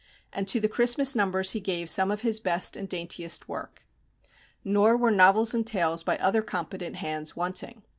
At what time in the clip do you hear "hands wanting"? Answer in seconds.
6.95-7.83